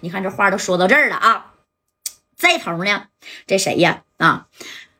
[0.00, 1.52] 你看这话都说到这儿了啊，
[2.36, 3.08] 这头呢，
[3.46, 4.02] 这谁呀？
[4.18, 4.48] 啊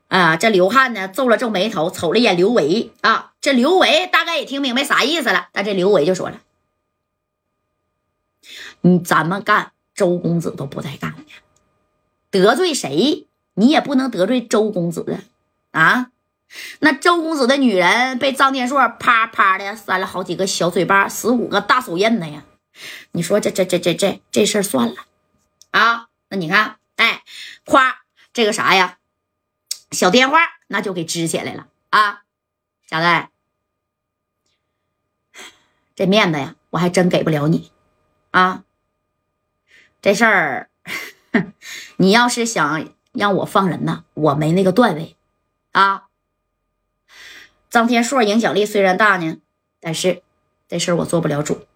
[0.08, 5.48] 啊，这刘汉呢皱了皱眉头，瞅了一眼刘维啊，这刘维大概也听明白啥意思了。
[5.52, 6.40] 但这刘维就说了
[8.82, 11.24] ：“你咱们干，周公子都不带干的，
[12.30, 15.20] 得罪谁，你也不能得罪周公子
[15.70, 16.10] 啊！
[16.80, 22.42] 那周公子的女人被张天硕啪啪的扇了好几个小嘴巴，十五个大手印子呀！
[23.12, 25.06] 你说这这这这这这事儿算了
[25.70, 26.08] 啊？
[26.28, 27.24] 那你看，哎，
[27.64, 28.98] 夸这个啥呀？
[29.90, 32.22] 小电话那就给支起来了啊！
[32.86, 33.30] 贾代，
[35.96, 37.72] 这面子呀，我还真给不了你
[38.30, 38.64] 啊！
[40.00, 40.70] 这事儿，
[41.98, 45.16] 你要是想让我放人呢，我没那个段位
[45.72, 46.06] 啊。
[47.68, 49.38] 张天硕影响力虽然大呢，
[49.80, 50.22] 但是
[50.68, 51.66] 这事儿我做不了主。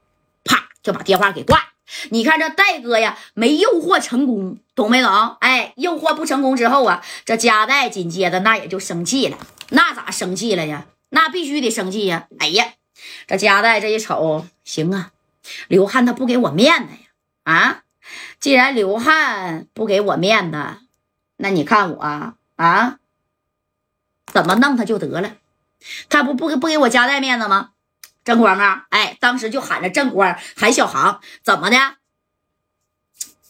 [0.85, 1.73] 就把电话给挂。
[2.11, 5.37] 你看这戴哥呀，没诱惑成功，懂没懂？
[5.41, 9.37] 哎，诱惑不成功之后啊，这加代紧接着那也就生气了。
[9.71, 10.87] 那咋生气了呀？
[11.09, 12.27] 那必须得生气呀！
[12.39, 12.73] 哎呀，
[13.27, 15.13] 这加代这一瞅，行啊，
[15.69, 16.99] 刘汉他不给我面子呀！
[17.45, 17.83] 啊，
[18.41, 20.59] 既然刘汉不给我面子，
[21.37, 22.99] 那你看我啊，
[24.33, 25.37] 怎么弄他就得了？
[26.09, 27.71] 他不不不给我加代面子吗？
[28.25, 31.77] 郑光啊，哎，当时就喊着郑光，喊小航，怎么的？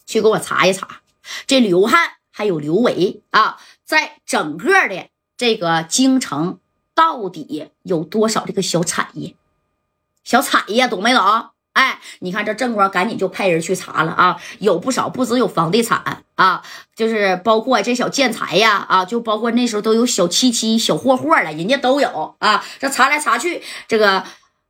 [0.05, 1.00] 去给我查一查，
[1.47, 6.58] 这刘汉还有刘维啊，在整个的这个京城
[6.95, 9.34] 到底有多少这个小产业？
[10.25, 11.50] 小产业懂没懂？
[11.72, 16.62] 哎，你看这郑光赶紧就派人去查了啊，有不少，不只有房地产啊，
[16.95, 22.64] 就是包括这小建材呀啊，就包括那时候都有小七七、小霍霍了，人家都有啊。
[22.78, 24.25] 这查来查去，这个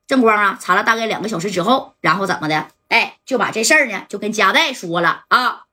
[0.06, 2.68] 郑光啊，查了大概两个小时之后，然后怎么的？
[2.88, 5.64] 哎，就把这事儿呢就跟加代说了啊，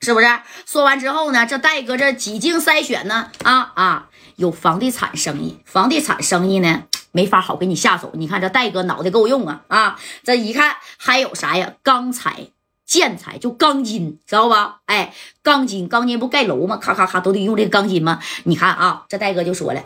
[0.00, 0.26] 是不是？
[0.66, 6.84] 说完之后呢，这戴哥这几经筛选呢，啊啊，有房地产生意，房地产生意呢。
[7.12, 9.98] 没法好给你下手，你看这戴哥脑袋够用啊啊！
[10.22, 11.72] 这一看还有啥呀？
[11.82, 12.48] 钢材、
[12.84, 14.80] 建材，就钢筋，知道吧？
[14.84, 16.76] 哎，钢筋，钢筋不盖楼吗？
[16.76, 18.20] 咔咔咔都得用这个钢筋吗？
[18.44, 19.82] 你看啊，这戴哥就说了，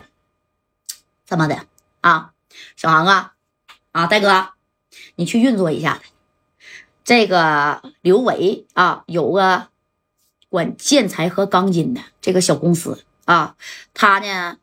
[1.25, 1.61] 怎么的
[2.01, 2.33] 啊？
[2.75, 3.35] 小航啊
[3.93, 4.51] 啊，戴哥，
[5.17, 6.01] 你去运作一下
[7.05, 9.69] 这个刘伟啊，有个
[10.49, 13.57] 管建材和钢筋的这个小公司啊，
[13.95, 14.59] 他呢。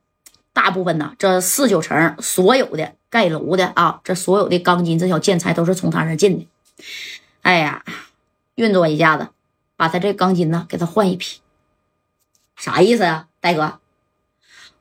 [0.53, 6.47] 大部分呢，这四九城所有的盖楼的啊，这所有的钢筋、这小建材都是从他那进的。
[7.43, 7.85] 哎呀，
[8.55, 9.27] 运作一下子，
[9.75, 11.41] 把他这钢筋呢，给他换一批。
[12.55, 13.79] 啥意思呀，大哥？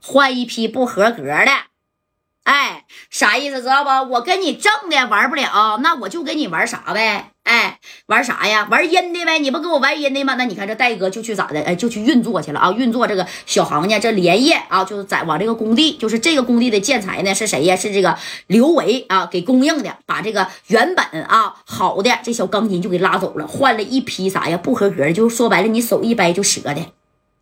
[0.01, 1.66] 换一批不合格的。
[2.47, 3.61] 哎，啥意思？
[3.61, 4.13] 知道不？
[4.13, 7.33] 我跟你正的玩不了，那我就跟你玩啥呗。
[7.43, 8.69] 哎，玩啥呀？
[8.71, 9.41] 玩阴的呗！
[9.41, 10.37] 你不跟我玩阴的吗？
[10.39, 11.61] 那你看这戴哥就去咋的？
[11.63, 12.71] 哎，就去运作去了啊！
[12.71, 17.75] 运作这个小行家，这连夜啊，就是在往这个工地，就是这个工地的建材呢，是谁呀？
[17.75, 19.97] 是这个刘维啊，给供应的。
[20.07, 24.57] 把这个原本啊好的这小钢筋就给拉走了，换了一批啥呀？
[24.57, 26.83] 不合格的，就说白了，你手一掰就折的，知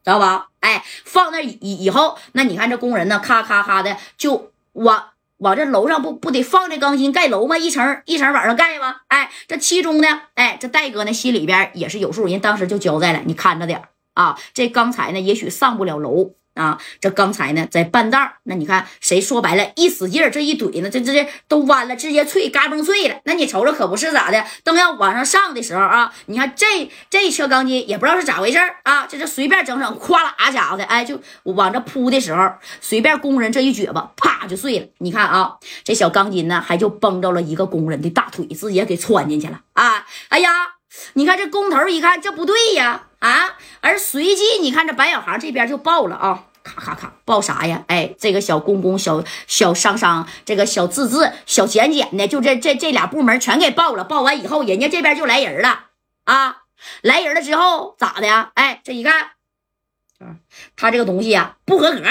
[0.04, 0.46] 道吧？
[0.60, 5.04] 哎，放那以以后，那你看这工人呢，咔咔咔的就我。
[5.38, 7.58] 往这楼上不不得放这钢筋盖楼吗？
[7.58, 8.98] 一层一层往上盖吗？
[9.08, 13.82] 哎，这其中呢，哎，这戴哥呢心里边也是有数，人当时就交代了，你看着点
[14.14, 16.34] 啊，这钢材呢也许上不了楼。
[16.54, 23.16] 啊，这刚才呢，在半道那你看谁说白了，一使劲，这一怼呢，这这这都弯了，直接脆，嘎嘣碎了。
[23.24, 24.44] 那你瞅瞅，可不是咋的？
[24.62, 34.86] 灯要往上上的时候啊，你看这这车钢筋也不知道是咋回事啊，这这随便整整，咵啦家伙的，哎，就往这铺的时候，随便工人这一撅巴，啪就碎了。
[34.98, 40.06] 你看啊，这小钢筋呢，还就崩着了一个工人的大腿，直接给穿进去了啊！
[40.28, 40.50] 哎呀，
[41.14, 43.06] 你看这工头一看，这不对呀。
[43.24, 43.56] 啊！
[43.80, 47.82] 而随即，你看这白小航这边就报了啊，咔咔咔，报啥呀？
[47.88, 54.04] 哎，这个小公公、小小商商，这个小字字、小简简的，就这这这俩部门全给报了。
[54.04, 55.86] 报完以后，人家这边就来人了
[56.24, 56.64] 啊！
[57.00, 58.50] 来人了之后咋的呀？
[58.56, 59.30] 哎，这一看，
[60.76, 62.02] 他这个东西呀不合格，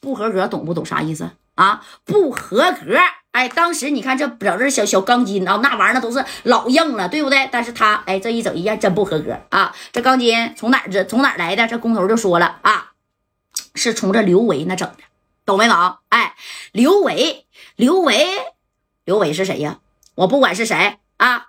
[0.00, 1.84] 不合格，懂不懂啥意思啊？
[2.04, 3.00] 不合格。
[3.36, 7.46] 哎，当时你看这表这小小钢筋啊，那玩意儿那都是老硬了，对不对？
[7.52, 9.76] 但是他哎，这一整一下真不合格啊！
[9.92, 11.68] 这钢筋从哪这从哪来的？
[11.68, 12.92] 这工头就说了啊，
[13.74, 15.04] 是从这刘维那整的，
[15.44, 15.98] 懂没懂？
[16.08, 16.34] 哎，
[16.72, 17.44] 刘维，
[17.76, 18.26] 刘维，
[19.04, 19.80] 刘维是谁呀？
[20.14, 21.48] 我不管是谁啊，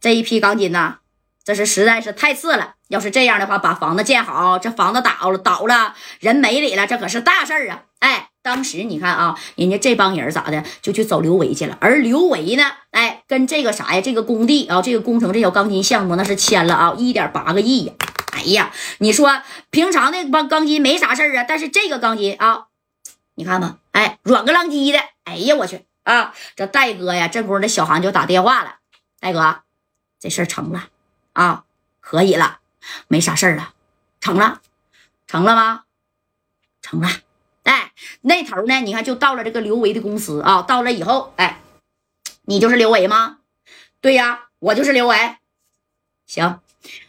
[0.00, 1.00] 这一批钢筋呢，
[1.44, 2.76] 这是实在是太次了。
[2.88, 7.82] 要是这样的话，把房子建好，这房子倒了倒了，人没里了，这可是大事儿啊！
[7.98, 11.76] 哎，当时你看啊，人家这帮人咋的，就去找刘维去了。
[11.80, 12.62] 而刘维呢，
[12.92, 17.94] 哎，跟这个啥呀，这个工地啊，这个工程这小钢筋项目，那是签了啊，一点八个亿呀。
[18.34, 22.66] 哎呀，你说平常那帮钢筋没啥事儿啊，但是这个钢筋啊，
[23.34, 25.00] 你看吧，哎，软个浪叽的。
[25.24, 26.32] 哎呀，我去啊！
[26.54, 28.76] 这戴哥呀，这功夫这小韩就打电话了，
[29.18, 29.62] 戴哥，
[30.20, 30.84] 这事儿成了
[31.32, 31.64] 啊，
[32.00, 32.60] 可以了，
[33.08, 33.70] 没啥事儿了，
[34.20, 34.60] 成了，
[35.26, 35.82] 成了吗？
[36.80, 37.08] 成了。
[37.66, 38.80] 哎，那头呢？
[38.80, 40.62] 你看，就到了这个刘维的公司啊。
[40.62, 41.60] 到了以后，哎，
[42.42, 43.38] 你就是刘维吗？
[44.00, 45.36] 对呀，我就是刘维。
[46.26, 46.60] 行，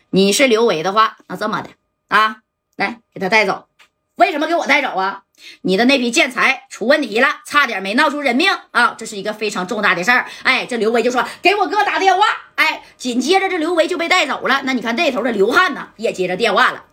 [0.09, 1.69] 你是刘维的话，那这么的
[2.07, 2.37] 啊，
[2.75, 3.67] 来给他带走。
[4.15, 5.25] 为什么给我带走啊？
[5.61, 8.95] 你的那批建材出问题了，差点没闹出人命啊！
[8.97, 10.25] 这是一个非常重大的事儿。
[10.41, 12.25] 哎，这刘维就说给我哥打电话。
[12.55, 14.63] 哎，紧接着这刘维就被带走了。
[14.63, 16.85] 那你看那头的刘汉呢，也接着电话了。